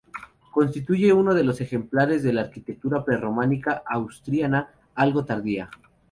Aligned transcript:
Constituye 0.51 1.13
uno 1.13 1.35
de 1.35 1.43
los 1.43 1.61
ejemplares 1.61 2.23
de 2.23 2.33
la 2.33 2.41
arquitectura 2.41 3.05
prerrománica 3.05 3.83
asturiana 3.85 4.71
algo 4.95 5.25
tardía. 5.25 5.69